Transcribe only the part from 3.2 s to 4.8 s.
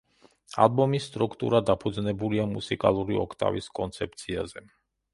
ოქტავის კონცეფციაზე.